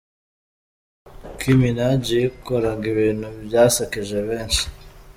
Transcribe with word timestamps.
Nicki 1.21 1.51
Minaj 1.59 2.03
yikoraga 2.19 2.85
ibintu 2.93 3.27
byasekeje 3.45 4.17
benshi. 4.27 4.63